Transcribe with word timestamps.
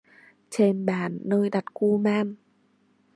Trên 0.49 0.85
bàn 0.85 1.17
nơi 1.25 1.49
đặt 1.49 1.65
Kuman 1.73 2.35